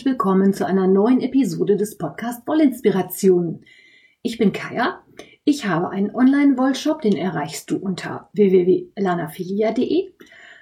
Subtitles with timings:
[0.00, 3.66] Herzlich willkommen zu einer neuen Episode des Podcast Wollinspirationen.
[4.22, 5.02] Ich bin Kaya.
[5.44, 10.10] Ich habe einen Online-Wollshop, den erreichst du unter www.lanafilia.de.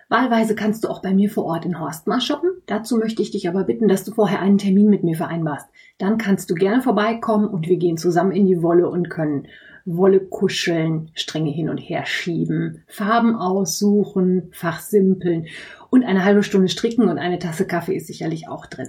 [0.09, 2.51] Wahlweise kannst du auch bei mir vor Ort in Horstmar shoppen.
[2.67, 5.69] Dazu möchte ich dich aber bitten, dass du vorher einen Termin mit mir vereinbarst.
[5.99, 9.47] Dann kannst du gerne vorbeikommen und wir gehen zusammen in die Wolle und können
[9.85, 15.47] Wolle kuscheln, Stränge hin und her schieben, Farben aussuchen, fachsimpeln
[15.91, 18.89] und eine halbe Stunde stricken und eine Tasse Kaffee ist sicherlich auch drin.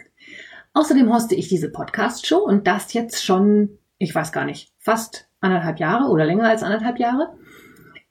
[0.73, 5.79] Außerdem hoste ich diese Podcast-Show und das jetzt schon, ich weiß gar nicht, fast anderthalb
[5.79, 7.35] Jahre oder länger als anderthalb Jahre.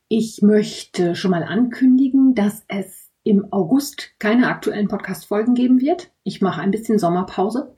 [0.09, 6.11] Ich möchte schon mal ankündigen, dass es im August keine aktuellen Podcast-Folgen geben wird.
[6.23, 7.75] Ich mache ein bisschen Sommerpause.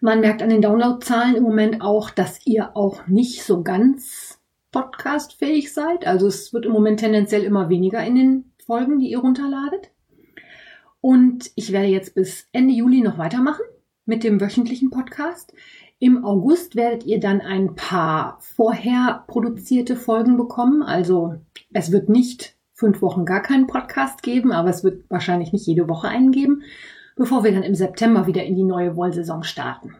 [0.00, 5.72] Man merkt an den Downloadzahlen im Moment auch, dass ihr auch nicht so ganz podcastfähig
[5.72, 6.06] seid.
[6.06, 9.90] Also es wird im Moment tendenziell immer weniger in den Folgen, die ihr runterladet.
[11.00, 13.64] Und ich werde jetzt bis Ende Juli noch weitermachen
[14.04, 15.52] mit dem wöchentlichen Podcast.
[15.98, 20.82] Im August werdet ihr dann ein paar vorher produzierte Folgen bekommen.
[20.82, 21.36] Also
[21.72, 25.88] es wird nicht fünf Wochen gar keinen Podcast geben, aber es wird wahrscheinlich nicht jede
[25.88, 26.62] Woche einen geben,
[27.16, 29.96] bevor wir dann im September wieder in die neue Wollsaison starten.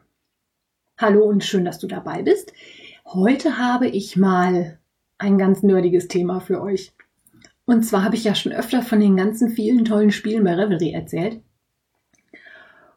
[0.99, 2.53] Hallo und schön, dass du dabei bist.
[3.07, 4.79] Heute habe ich mal
[5.19, 6.96] ein ganz nerdiges Thema für euch.
[7.67, 10.93] Und zwar habe ich ja schon öfter von den ganzen vielen tollen Spielen bei Revelry
[10.93, 11.41] erzählt.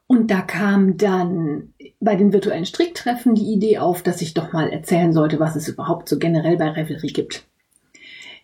[0.08, 4.70] Und da kam dann bei den virtuellen Stricktreffen die Idee auf, dass ich doch mal
[4.70, 7.46] erzählen sollte, was es überhaupt so generell bei Revelry gibt.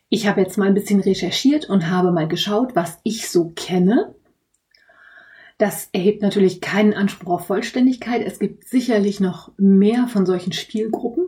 [0.09, 4.14] Ich habe jetzt mal ein bisschen recherchiert und habe mal geschaut, was ich so kenne.
[5.58, 8.22] Das erhebt natürlich keinen Anspruch auf Vollständigkeit.
[8.26, 11.25] Es gibt sicherlich noch mehr von solchen Spielgruppen.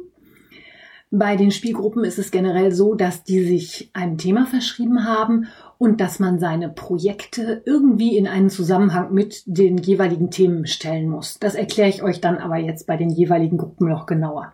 [1.10, 5.48] Bei den Spielgruppen ist es generell so, dass die sich einem Thema verschrieben haben
[5.78, 11.40] und dass man seine Projekte irgendwie in einen Zusammenhang mit den jeweiligen Themen stellen muss.
[11.40, 14.54] Das erkläre ich euch dann aber jetzt bei den jeweiligen Gruppen noch genauer.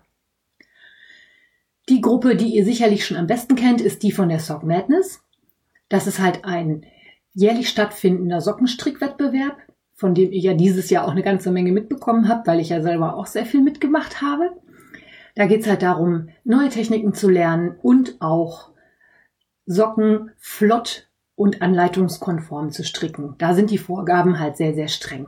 [1.90, 5.22] Die Gruppe, die ihr sicherlich schon am besten kennt, ist die von der Sock Madness.
[5.90, 6.86] Das ist halt ein
[7.34, 9.58] jährlich stattfindender Sockenstrickwettbewerb,
[9.96, 12.82] von dem ihr ja dieses Jahr auch eine ganze Menge mitbekommen habt, weil ich ja
[12.82, 14.52] selber auch sehr viel mitgemacht habe.
[15.36, 18.72] Da geht's halt darum, neue Techniken zu lernen und auch
[19.66, 23.36] Socken flott und anleitungskonform zu stricken.
[23.38, 25.28] Da sind die Vorgaben halt sehr, sehr streng.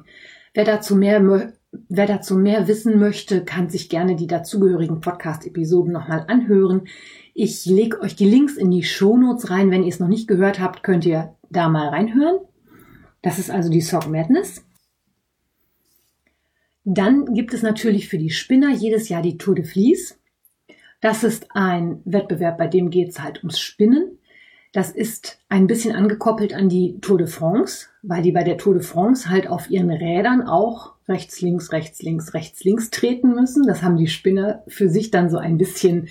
[0.53, 1.53] Wer dazu mehr,
[1.89, 6.87] wer dazu mehr wissen möchte, kann sich gerne die dazugehörigen Podcast-Episoden nochmal anhören.
[7.33, 9.71] Ich lege euch die Links in die Shownotes rein.
[9.71, 12.39] Wenn ihr es noch nicht gehört habt, könnt ihr da mal reinhören.
[13.21, 14.64] Das ist also die Sock Madness.
[16.85, 20.19] Dann gibt es natürlich für die Spinner jedes Jahr die Tour de Vlies.
[21.01, 24.19] Das ist ein Wettbewerb, bei dem geht es halt ums Spinnen.
[24.71, 28.75] Das ist ein bisschen angekoppelt an die Tour de France, weil die bei der Tour
[28.75, 33.65] de France halt auf ihren Rädern auch rechts, links, rechts, links, rechts, links treten müssen.
[33.65, 36.07] Das haben die Spinner für sich dann so ein bisschen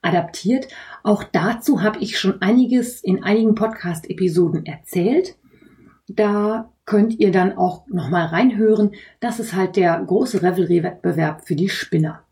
[0.00, 0.68] adaptiert.
[1.02, 5.36] Auch dazu habe ich schon einiges in einigen Podcast-Episoden erzählt.
[6.06, 8.92] Da könnt ihr dann auch nochmal reinhören.
[9.20, 12.24] Das ist halt der große Revelry-Wettbewerb für die Spinner.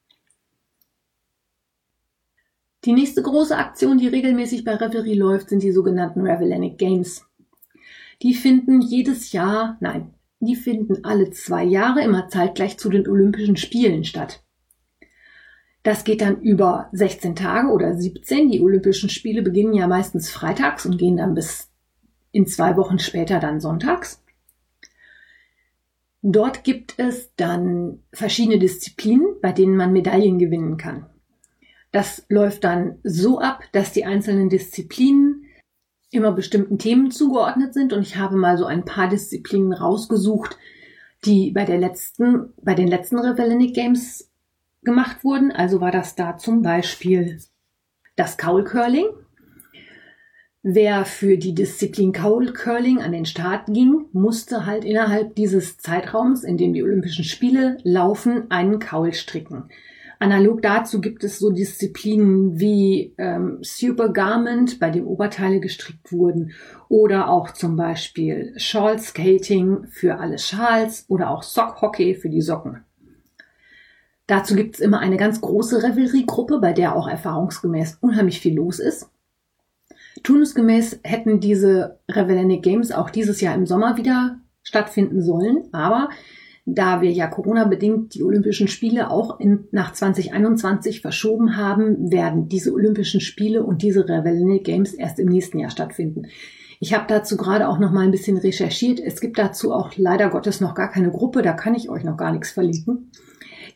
[2.85, 7.25] Die nächste große Aktion, die regelmäßig bei Revelry läuft, sind die sogenannten Revellanic Games.
[8.23, 13.57] Die finden jedes Jahr, nein, die finden alle zwei Jahre immer zeitgleich zu den Olympischen
[13.57, 14.43] Spielen statt.
[15.85, 18.51] Das geht dann über 16 Tage oder 17.
[18.51, 21.71] Die Olympischen Spiele beginnen ja meistens freitags und gehen dann bis
[22.31, 24.22] in zwei Wochen später dann sonntags.
[26.23, 31.07] Dort gibt es dann verschiedene Disziplinen, bei denen man Medaillen gewinnen kann.
[31.91, 35.45] Das läuft dann so ab, dass die einzelnen Disziplinen
[36.11, 40.57] immer bestimmten Themen zugeordnet sind und ich habe mal so ein paar Disziplinen rausgesucht,
[41.25, 44.31] die bei der letzten, bei den letzten Revellinic Games
[44.83, 45.51] gemacht wurden.
[45.51, 47.41] Also war das da zum Beispiel
[48.15, 49.07] das Cowl Curling,
[50.65, 56.45] Wer für die Disziplin Cowl Curling an den Start ging, musste halt innerhalb dieses Zeitraums,
[56.45, 59.65] in dem die Olympischen Spiele laufen, einen Cowl stricken.
[60.21, 66.53] Analog dazu gibt es so Disziplinen wie ähm, Super Garment, bei dem Oberteile gestrickt wurden,
[66.89, 72.41] oder auch zum Beispiel Shawl Skating für alle Schals oder auch Sock Hockey für die
[72.41, 72.85] Socken.
[74.29, 78.79] Dazu gibt es immer eine ganz große Revelry-Gruppe, bei der auch erfahrungsgemäß unheimlich viel los
[78.79, 79.12] ist.
[80.23, 86.09] Turnusgemäß hätten diese Revellanic Games auch dieses Jahr im Sommer wieder stattfinden sollen, aber
[86.65, 92.73] da wir ja Corona-bedingt die Olympischen Spiele auch in, nach 2021 verschoben haben, werden diese
[92.73, 96.27] Olympischen Spiele und diese Revellanic Games erst im nächsten Jahr stattfinden.
[96.79, 99.01] Ich habe dazu gerade auch noch mal ein bisschen recherchiert.
[99.01, 102.17] Es gibt dazu auch leider Gottes noch gar keine Gruppe, da kann ich euch noch
[102.17, 103.11] gar nichts verlinken.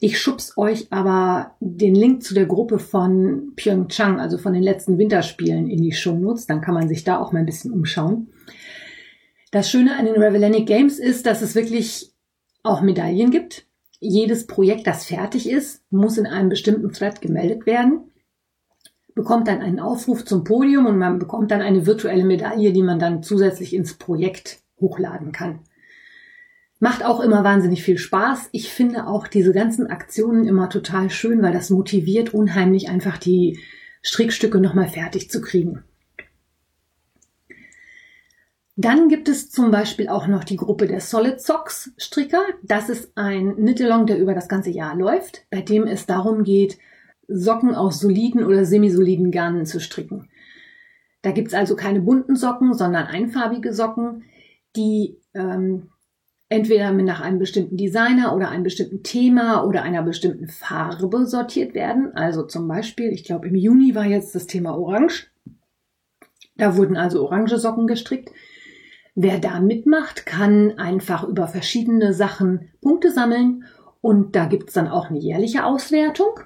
[0.01, 4.99] Ich schubs euch aber den Link zu der Gruppe von Pyeongchang, also von den letzten
[4.99, 8.29] Winterspielen in die Shownotes, dann kann man sich da auch mal ein bisschen umschauen.
[9.53, 12.13] Das Schöne an den Revelanic Games ist, dass es wirklich
[12.63, 13.67] auch Medaillen gibt.
[14.01, 18.11] Jedes Projekt, das fertig ist, muss in einem bestimmten Thread gemeldet werden,
[19.15, 22.99] bekommt dann einen Aufruf zum Podium und man bekommt dann eine virtuelle Medaille, die man
[22.99, 25.61] dann zusätzlich ins Projekt hochladen kann.
[26.79, 28.51] Macht auch immer wahnsinnig viel Spaß.
[28.53, 33.59] Ich finde auch diese ganzen Aktionen immer total schön, weil das motiviert unheimlich einfach die
[34.03, 35.83] Strickstücke nochmal fertig zu kriegen.
[38.79, 42.45] Dann gibt es zum Beispiel auch noch die Gruppe der Solid Socks Stricker.
[42.63, 46.77] Das ist ein Knit-Along, der über das ganze Jahr läuft, bei dem es darum geht,
[47.27, 50.29] Socken aus soliden oder semisoliden Garnen zu stricken.
[51.23, 54.25] Da gibt's also keine bunten Socken, sondern einfarbige Socken,
[54.77, 55.91] die ähm,
[56.49, 62.15] entweder nach einem bestimmten Designer oder einem bestimmten Thema oder einer bestimmten Farbe sortiert werden.
[62.15, 65.29] Also zum Beispiel, ich glaube im Juni war jetzt das Thema Orange.
[66.57, 68.31] Da wurden also orange Socken gestrickt.
[69.15, 73.65] Wer da mitmacht, kann einfach über verschiedene Sachen Punkte sammeln
[74.01, 76.41] und da gibt's dann auch eine jährliche Auswertung.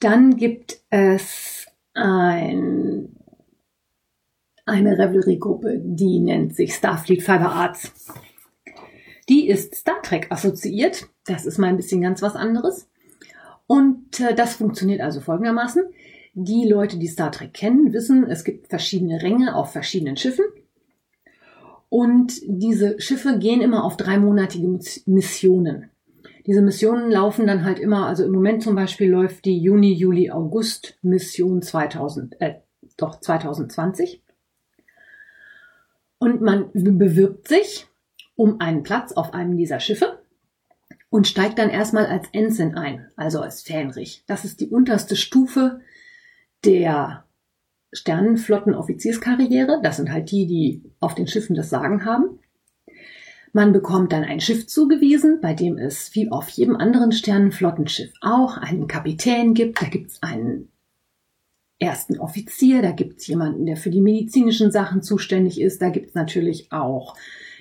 [0.00, 3.16] Dann gibt es ein,
[4.64, 7.92] eine Revelry-Gruppe, die nennt sich Starfleet Fiber Arts.
[9.28, 11.06] Die ist Star Trek assoziiert.
[11.26, 12.88] Das ist mal ein bisschen ganz was anderes.
[13.66, 15.84] Und äh, das funktioniert also folgendermaßen.
[16.34, 20.44] Die Leute, die Star Trek kennen, wissen, es gibt verschiedene Ränge auf verschiedenen Schiffen.
[21.88, 24.66] Und diese Schiffe gehen immer auf dreimonatige
[25.06, 25.90] Missionen.
[26.46, 30.30] Diese Missionen laufen dann halt immer, also im Moment zum Beispiel läuft die Juni, Juli,
[30.30, 32.54] August Mission 2000, äh,
[32.96, 34.21] doch 2020.
[36.22, 37.88] Und man bewirbt sich
[38.36, 40.20] um einen Platz auf einem dieser Schiffe
[41.10, 44.22] und steigt dann erstmal als Ensign ein, also als Fähnrich.
[44.28, 45.80] Das ist die unterste Stufe
[46.64, 47.24] der
[47.92, 49.80] Sternenflottenoffizierskarriere.
[49.82, 52.38] Das sind halt die, die auf den Schiffen das Sagen haben.
[53.52, 58.58] Man bekommt dann ein Schiff zugewiesen, bei dem es wie auf jedem anderen Sternenflottenschiff auch
[58.58, 59.82] einen Kapitän gibt.
[59.82, 60.71] Da gibt es einen
[61.82, 65.82] ersten Offizier, da gibt es jemanden, der für die medizinischen Sachen zuständig ist.
[65.82, 67.16] Da gibt es natürlich auch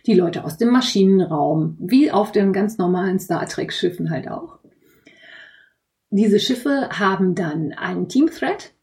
[0.05, 4.59] die Leute aus dem Maschinenraum, wie auf den ganz normalen Star Trek Schiffen halt auch.
[6.09, 8.73] Diese Schiffe haben dann einen Team Thread,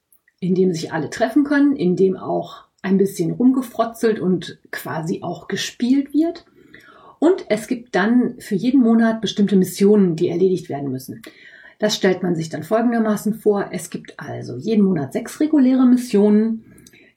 [0.41, 5.49] in dem sich alle treffen können, in dem auch ein bisschen rumgefrotzelt und quasi auch
[5.49, 6.47] gespielt wird.
[7.19, 11.23] Und es gibt dann für jeden Monat bestimmte Missionen, die erledigt werden müssen.
[11.79, 13.69] Das stellt man sich dann folgendermaßen vor.
[13.73, 16.65] Es gibt also jeden Monat sechs reguläre Missionen.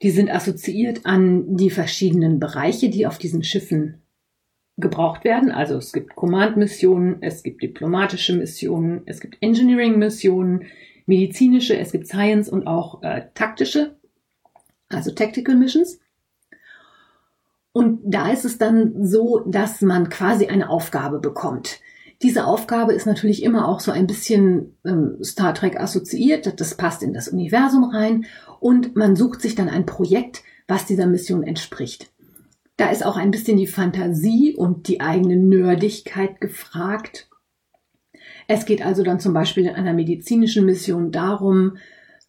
[0.02, 4.02] Die sind assoziiert an die verschiedenen Bereiche, die auf diesen Schiffen
[4.78, 5.52] gebraucht werden.
[5.52, 10.66] Also es gibt Command-Missionen, es gibt diplomatische Missionen, es gibt Engineering-Missionen,
[11.06, 13.96] medizinische, es gibt Science und auch äh, taktische,
[14.90, 16.00] also Tactical Missions.
[17.74, 21.80] Und da ist es dann so, dass man quasi eine Aufgabe bekommt.
[22.24, 27.02] Diese Aufgabe ist natürlich immer auch so ein bisschen ähm, Star Trek assoziiert, das passt
[27.02, 28.26] in das Universum rein
[28.60, 32.12] und man sucht sich dann ein Projekt, was dieser Mission entspricht.
[32.78, 37.28] Da ist auch ein bisschen die Fantasie und die eigene Nerdigkeit gefragt.
[38.48, 41.78] Es geht also dann zum Beispiel in einer medizinischen Mission darum,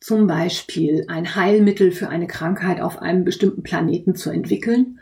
[0.00, 4.98] zum Beispiel ein Heilmittel für eine Krankheit auf einem bestimmten Planeten zu entwickeln.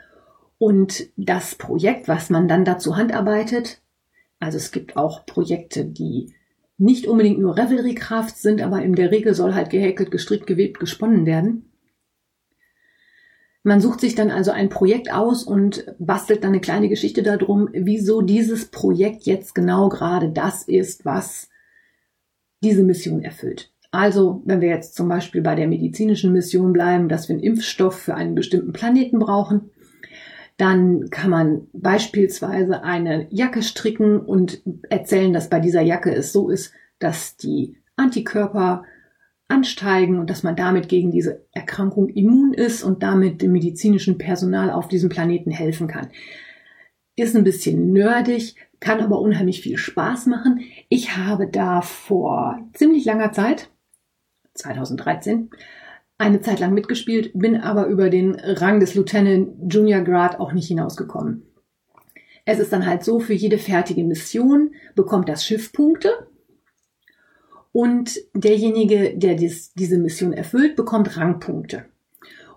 [0.58, 3.79] Und das Projekt, was man dann dazu handarbeitet,
[4.40, 6.34] also es gibt auch Projekte, die
[6.78, 11.26] nicht unbedingt nur Revelry-Kraft sind, aber in der Regel soll halt gehäkelt, gestrickt, gewebt, gesponnen
[11.26, 11.70] werden.
[13.62, 17.68] Man sucht sich dann also ein Projekt aus und bastelt dann eine kleine Geschichte darum,
[17.72, 21.50] wieso dieses Projekt jetzt genau gerade das ist, was
[22.62, 23.70] diese Mission erfüllt.
[23.90, 27.98] Also, wenn wir jetzt zum Beispiel bei der medizinischen Mission bleiben, dass wir einen Impfstoff
[27.98, 29.70] für einen bestimmten Planeten brauchen,
[30.60, 36.50] dann kann man beispielsweise eine Jacke stricken und erzählen, dass bei dieser Jacke es so
[36.50, 38.84] ist, dass die Antikörper
[39.48, 44.70] ansteigen und dass man damit gegen diese Erkrankung immun ist und damit dem medizinischen Personal
[44.70, 46.08] auf diesem Planeten helfen kann.
[47.16, 50.60] Ist ein bisschen nerdig, kann aber unheimlich viel Spaß machen.
[50.88, 53.70] Ich habe da vor ziemlich langer Zeit,
[54.54, 55.50] 2013,
[56.20, 60.68] eine Zeit lang mitgespielt, bin aber über den Rang des Lieutenant Junior Grad auch nicht
[60.68, 61.46] hinausgekommen.
[62.44, 66.10] Es ist dann halt so, für jede fertige Mission bekommt das Schiff Punkte
[67.72, 71.86] und derjenige, der dies, diese Mission erfüllt, bekommt Rangpunkte.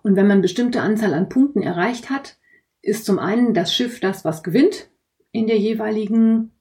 [0.02, 2.38] Und wenn man bestimmte Anzahl an Punkten erreicht hat,
[2.82, 4.90] ist zum einen das Schiff das, was gewinnt
[5.32, 6.52] in der jeweiligen,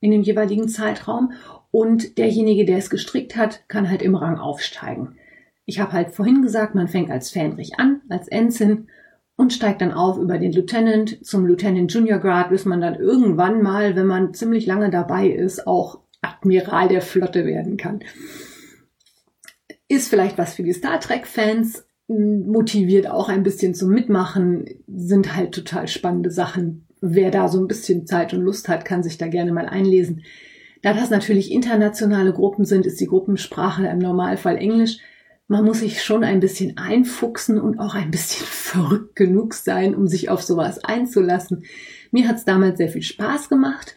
[0.00, 1.32] in dem jeweiligen Zeitraum.
[1.70, 5.16] Und derjenige, der es gestrickt hat, kann halt im Rang aufsteigen.
[5.68, 8.88] Ich habe halt vorhin gesagt, man fängt als Fähnrich an, als Ensign
[9.36, 13.60] und steigt dann auf über den Lieutenant zum Lieutenant Junior Grad, bis man dann irgendwann
[13.62, 18.00] mal, wenn man ziemlich lange dabei ist, auch Admiral der Flotte werden kann.
[19.88, 25.52] Ist vielleicht was für die Star Trek-Fans, motiviert auch ein bisschen zum Mitmachen, sind halt
[25.52, 26.86] total spannende Sachen.
[27.02, 30.22] Wer da so ein bisschen Zeit und Lust hat, kann sich da gerne mal einlesen.
[30.80, 35.00] Da das natürlich internationale Gruppen sind, ist die Gruppensprache im Normalfall Englisch
[35.48, 40.06] man muss sich schon ein bisschen einfuchsen und auch ein bisschen verrückt genug sein, um
[40.06, 41.64] sich auf sowas einzulassen.
[42.12, 43.96] Mir hat es damals sehr viel Spaß gemacht.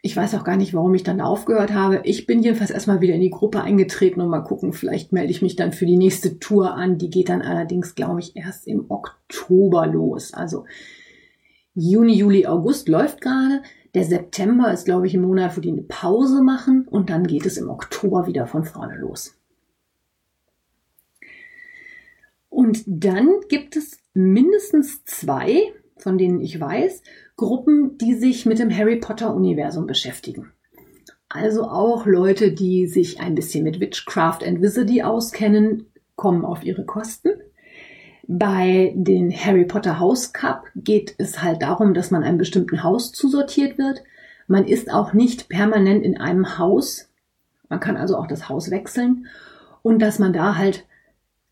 [0.00, 2.00] Ich weiß auch gar nicht, warum ich dann aufgehört habe.
[2.04, 5.42] Ich bin jedenfalls erstmal wieder in die Gruppe eingetreten und mal gucken, vielleicht melde ich
[5.42, 6.98] mich dann für die nächste Tour an.
[6.98, 10.32] Die geht dann allerdings, glaube ich, erst im Oktober los.
[10.32, 10.64] Also
[11.74, 13.62] Juni, Juli, August läuft gerade.
[13.94, 17.44] Der September ist, glaube ich, ein Monat, wo die eine Pause machen und dann geht
[17.44, 19.36] es im Oktober wieder von vorne los.
[22.56, 27.02] Und dann gibt es mindestens zwei, von denen ich weiß,
[27.36, 30.52] Gruppen, die sich mit dem Harry Potter Universum beschäftigen.
[31.28, 35.84] Also auch Leute, die sich ein bisschen mit Witchcraft and Wizardry auskennen,
[36.14, 37.28] kommen auf ihre Kosten.
[38.26, 43.12] Bei den Harry Potter House Cup geht es halt darum, dass man einem bestimmten Haus
[43.12, 44.02] zusortiert wird.
[44.46, 47.10] Man ist auch nicht permanent in einem Haus.
[47.68, 49.26] Man kann also auch das Haus wechseln
[49.82, 50.86] und dass man da halt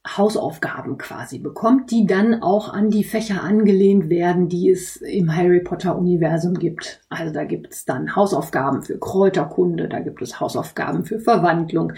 [0.07, 5.61] Hausaufgaben quasi bekommt, die dann auch an die Fächer angelehnt werden, die es im Harry
[5.61, 7.01] Potter Universum gibt.
[7.09, 11.95] Also da gibt es dann Hausaufgaben für Kräuterkunde, da gibt es Hausaufgaben für Verwandlung.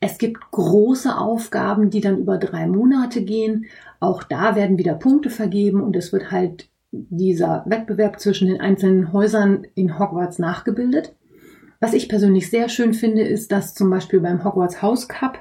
[0.00, 3.66] Es gibt große Aufgaben, die dann über drei Monate gehen.
[4.00, 9.12] Auch da werden wieder Punkte vergeben und es wird halt dieser Wettbewerb zwischen den einzelnen
[9.12, 11.14] Häusern in Hogwarts nachgebildet.
[11.78, 15.38] Was ich persönlich sehr schön finde, ist, dass zum Beispiel beim Hogwarts House Cup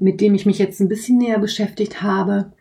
[0.00, 2.52] mit dem ich mich jetzt ein bisschen näher beschäftigt habe,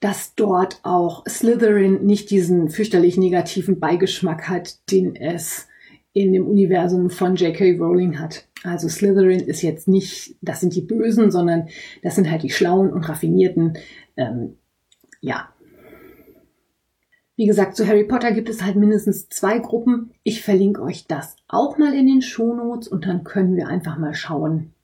[0.00, 5.68] dass dort auch Slytherin nicht diesen fürchterlich negativen Beigeschmack hat, den es
[6.12, 7.78] in dem Universum von J.K.
[7.78, 8.46] Rowling hat.
[8.64, 11.68] Also Slytherin ist jetzt nicht, das sind die Bösen, sondern
[12.02, 13.78] das sind halt die Schlauen und Raffinierten.
[14.16, 14.56] Ähm,
[15.20, 15.48] ja.
[17.36, 20.12] Wie gesagt, zu Harry Potter gibt es halt mindestens zwei Gruppen.
[20.22, 24.14] Ich verlinke euch das auch mal in den Shownotes und dann können wir einfach mal
[24.14, 24.74] schauen,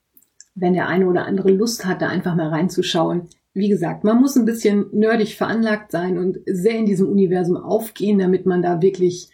[0.59, 3.27] wenn der eine oder andere Lust hat, da einfach mal reinzuschauen.
[3.53, 8.19] Wie gesagt, man muss ein bisschen nerdig veranlagt sein und sehr in diesem Universum aufgehen,
[8.19, 9.29] damit man da wirklich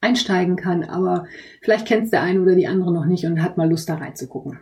[0.00, 0.84] einsteigen kann.
[0.84, 1.26] Aber
[1.62, 4.58] vielleicht kennt der eine oder die andere noch nicht und hat mal Lust, da reinzugucken.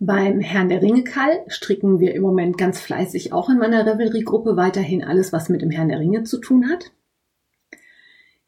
[0.00, 4.56] Beim Herrn der Ringe Kall stricken wir im Moment ganz fleißig auch in meiner Revelry-Gruppe
[4.56, 6.92] weiterhin alles, was mit dem Herrn der Ringe zu tun hat.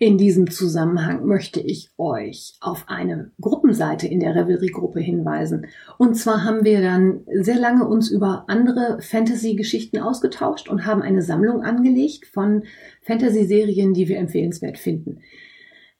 [0.02, 5.66] In diesem Zusammenhang möchte ich euch auf eine Gruppenseite in der Revelry-Gruppe hinweisen.
[5.98, 11.20] Und zwar haben wir dann sehr lange uns über andere Fantasy-Geschichten ausgetauscht und haben eine
[11.20, 12.62] Sammlung angelegt von
[13.02, 15.20] Fantasy-Serien, die wir empfehlenswert finden.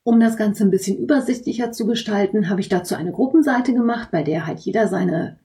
[0.03, 4.23] Um das Ganze ein bisschen übersichtlicher zu gestalten, habe ich dazu eine Gruppenseite gemacht, bei
[4.23, 5.39] der halt jeder seine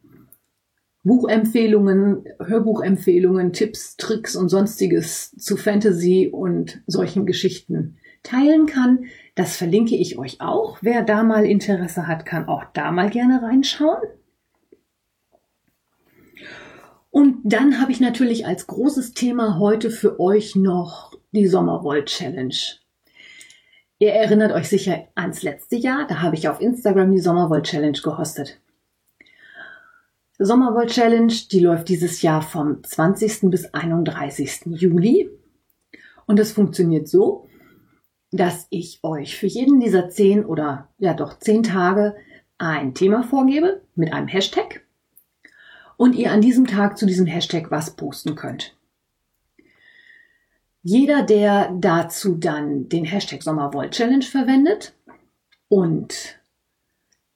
[1.04, 9.05] Buchempfehlungen, Hörbuchempfehlungen, Tipps, Tricks und sonstiges zu Fantasy und solchen Geschichten teilen kann.
[9.36, 10.79] Das verlinke ich euch auch.
[10.82, 14.01] Wer da mal Interesse hat, kann auch da mal gerne reinschauen.
[17.10, 22.55] Und dann habe ich natürlich als großes Thema heute für euch noch die Sommerwoll Challenge.
[24.00, 27.98] Ihr erinnert euch sicher ans letzte Jahr, da habe ich auf Instagram die Sommerwoll Challenge
[28.03, 28.60] gehostet.
[30.38, 33.50] Sommerwoll Challenge, die läuft dieses Jahr vom 20.
[33.50, 34.63] bis 31.
[34.65, 35.29] Juli.
[36.25, 37.48] Und es funktioniert so,
[38.38, 42.15] dass ich euch für jeden dieser zehn oder ja doch zehn Tage
[42.58, 44.86] ein Thema vorgebe mit einem Hashtag
[45.98, 48.75] und ihr an diesem Tag zu diesem Hashtag was posten könnt.
[50.84, 54.94] Jeder, der dazu dann den Hashtag Sommerwoll Challenge verwendet
[55.68, 56.39] und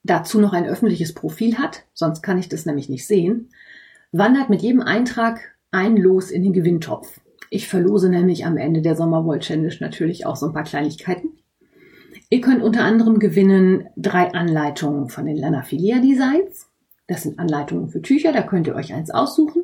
[0.04, 3.50] dazu noch ein öffentliches Profil hat, sonst kann ich das nämlich nicht sehen,
[4.12, 7.20] wandert mit jedem Eintrag ein Los in den Gewinntopf.
[7.50, 11.30] Ich verlose nämlich am Ende der Sommerwoll Challenge natürlich auch so ein paar Kleinigkeiten.
[12.30, 16.68] Ihr könnt unter anderem gewinnen drei Anleitungen von den Lanafilia Designs.
[17.08, 19.64] Das sind Anleitungen für Tücher, da könnt ihr euch eins aussuchen.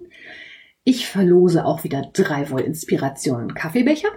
[0.84, 4.10] Ich verlose auch wieder drei Woll-Inspirationen Kaffeebecher.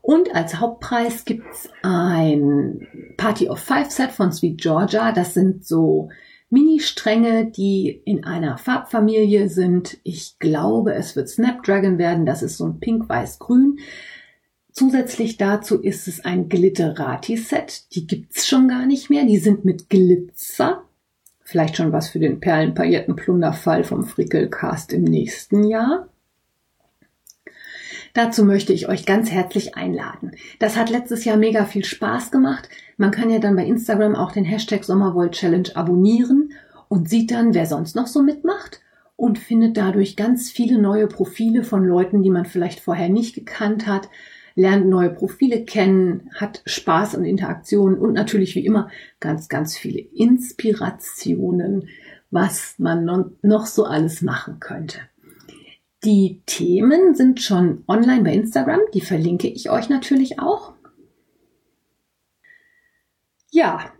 [0.00, 5.10] Und als Hauptpreis gibt's ein Party of Five Set von Sweet Georgia.
[5.10, 6.10] Das sind so
[6.50, 9.98] Mini-Stränge, die in einer Farbfamilie sind.
[10.04, 12.26] Ich glaube, es wird Snapdragon werden.
[12.26, 13.78] Das ist so ein pink-weiß-grün.
[14.70, 17.94] Zusätzlich dazu ist es ein Glitterati-Set.
[17.94, 19.24] Die gibt's schon gar nicht mehr.
[19.24, 20.84] Die sind mit Glitzer.
[21.42, 26.08] Vielleicht schon was für den Perlenpailletten-Plunderfall vom Frickelcast im nächsten Jahr.
[28.16, 30.32] Dazu möchte ich euch ganz herzlich einladen.
[30.58, 32.70] Das hat letztes Jahr mega viel Spaß gemacht.
[32.96, 36.54] Man kann ja dann bei Instagram auch den Hashtag Sommerwoll Challenge abonnieren
[36.88, 38.80] und sieht dann, wer sonst noch so mitmacht
[39.16, 43.86] und findet dadurch ganz viele neue Profile von Leuten, die man vielleicht vorher nicht gekannt
[43.86, 44.08] hat
[44.56, 48.88] lernt neue Profile kennen, hat Spaß an Interaktionen und natürlich wie immer
[49.20, 51.90] ganz, ganz viele Inspirationen,
[52.30, 55.00] was man noch so alles machen könnte.
[56.06, 60.72] Die Themen sind schon online bei Instagram, die verlinke ich euch natürlich auch.
[63.50, 63.92] Ja,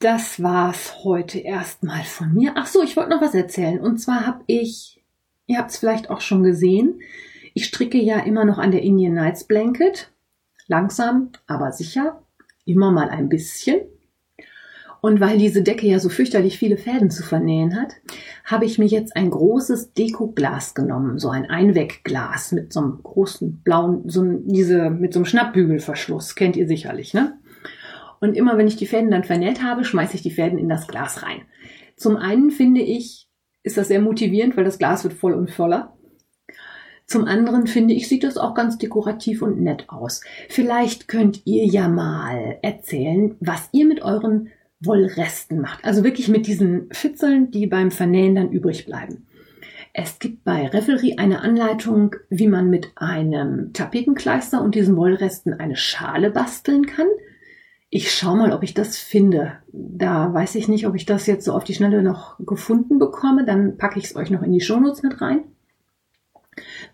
[0.00, 2.54] das war's heute erstmal von mir.
[2.56, 3.78] Ach so, ich wollte noch was erzählen.
[3.80, 5.04] Und zwar habe ich,
[5.46, 7.00] ihr habt es vielleicht auch schon gesehen,
[7.54, 10.10] ich stricke ja immer noch an der Indian Nights Blanket.
[10.66, 12.24] Langsam, aber sicher.
[12.64, 13.82] Immer mal ein bisschen.
[15.06, 17.92] Und weil diese Decke ja so fürchterlich viele Fäden zu vernähen hat,
[18.44, 23.62] habe ich mir jetzt ein großes Dekoglas genommen, so ein Einwegglas mit so einem großen
[23.62, 27.38] blauen, so diese, mit so einem Schnappbügelverschluss, kennt ihr sicherlich, ne?
[28.18, 30.88] Und immer wenn ich die Fäden dann vernäht habe, schmeiße ich die Fäden in das
[30.88, 31.42] Glas rein.
[31.96, 33.28] Zum einen finde ich,
[33.62, 35.96] ist das sehr motivierend, weil das Glas wird voll und voller.
[37.06, 40.22] Zum anderen finde ich, sieht das auch ganz dekorativ und nett aus.
[40.48, 45.84] Vielleicht könnt ihr ja mal erzählen, was ihr mit euren Wollresten macht.
[45.84, 49.26] Also wirklich mit diesen Fitzeln, die beim Vernähen dann übrig bleiben.
[49.92, 55.76] Es gibt bei Revelry eine Anleitung, wie man mit einem Tapetenkleister und diesen Wollresten eine
[55.76, 57.06] Schale basteln kann.
[57.88, 59.52] Ich schaue mal, ob ich das finde.
[59.72, 63.46] Da weiß ich nicht, ob ich das jetzt so auf die Schnelle noch gefunden bekomme.
[63.46, 65.44] Dann packe ich es euch noch in die Shownotes mit rein.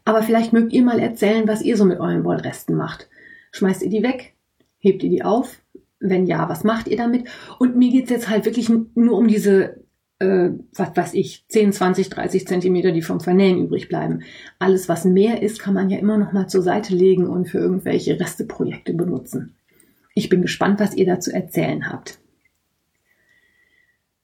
[0.04, 3.08] Aber vielleicht mögt ihr mal erzählen, was ihr so mit euren Wollresten macht.
[3.52, 4.34] Schmeißt ihr die weg?
[4.78, 5.61] Hebt ihr die auf?
[6.02, 7.28] Wenn ja, was macht ihr damit?
[7.58, 9.84] Und mir geht's jetzt halt wirklich nur um diese,
[10.18, 14.22] äh, was weiß ich, 10, 20, 30 Zentimeter, die vom Vernähen übrig bleiben.
[14.58, 17.58] Alles, was mehr ist, kann man ja immer noch mal zur Seite legen und für
[17.58, 19.54] irgendwelche Resteprojekte benutzen.
[20.14, 22.18] Ich bin gespannt, was ihr dazu erzählen habt.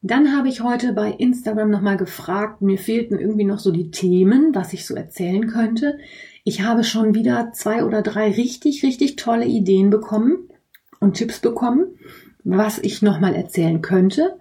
[0.02, 4.54] Dann habe ich heute bei Instagram nochmal gefragt, mir fehlten irgendwie noch so die Themen,
[4.54, 5.98] was ich so erzählen könnte.
[6.44, 10.48] Ich habe schon wieder zwei oder drei richtig, richtig tolle Ideen bekommen
[11.00, 11.86] und Tipps bekommen,
[12.44, 14.38] was ich nochmal erzählen könnte.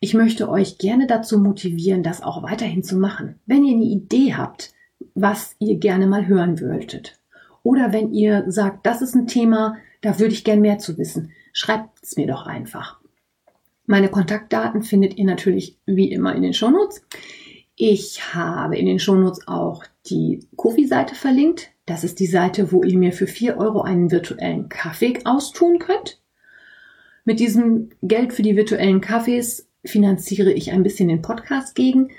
[0.00, 3.40] Ich möchte euch gerne dazu motivieren, das auch weiterhin zu machen.
[3.46, 4.72] Wenn ihr eine Idee habt,
[5.14, 7.18] was ihr gerne mal hören wolltet.
[7.62, 11.32] Oder wenn ihr sagt, das ist ein Thema, da würde ich gern mehr zu wissen,
[11.52, 13.00] schreibt es mir doch einfach.
[13.86, 17.02] Meine Kontaktdaten findet ihr natürlich wie immer in den Shownotes.
[17.74, 21.70] Ich habe in den Shownotes auch die Kofi-Seite verlinkt.
[21.88, 26.20] Das ist die Seite, wo ihr mir für 4 Euro einen virtuellen Kaffee austun könnt.
[27.24, 32.10] Mit diesem Geld für die virtuellen Kaffees finanziere ich ein bisschen den Podcast gegen,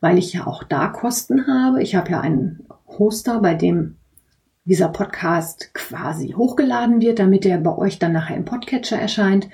[0.00, 1.82] weil ich ja auch da Kosten habe.
[1.82, 3.96] Ich habe ja einen Hoster, bei dem
[4.66, 9.48] dieser Podcast quasi hochgeladen wird, damit er bei euch dann nachher im Podcatcher erscheint.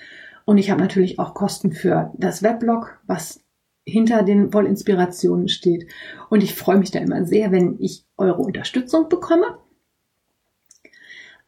[0.46, 3.40] Und ich habe natürlich auch Kosten für das Weblog, was
[3.86, 5.86] hinter den Wollinspirationen steht.
[6.28, 9.59] Und ich freue mich da immer sehr, wenn ich eure Unterstützung bekomme.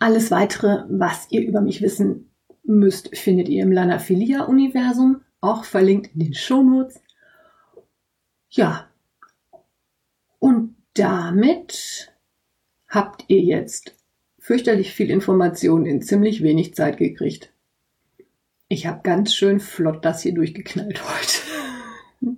[0.02, 2.34] Alles weitere, was ihr über mich wissen
[2.64, 7.00] müsst, findet ihr im Lanaphilia-Universum, auch verlinkt in den Shownotes.
[8.50, 8.90] Ja,
[10.40, 12.12] und damit
[12.88, 13.94] habt ihr jetzt
[14.40, 17.52] fürchterlich viel Information in ziemlich wenig Zeit gekriegt.
[18.66, 22.34] Ich habe ganz schön flott das hier durchgeknallt heute.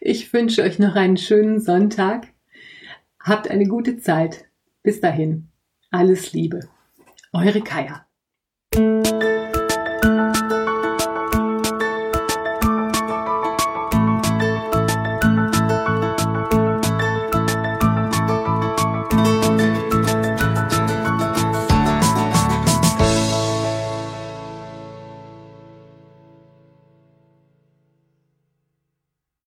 [0.00, 2.28] Ich wünsche euch noch einen schönen Sonntag.
[3.20, 4.47] Habt eine gute Zeit.
[4.82, 5.48] Bis dahin.
[5.90, 6.68] Alles Liebe.
[7.32, 8.06] Eure Kaya.